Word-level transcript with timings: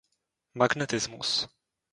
Magnetismus 0.57 1.45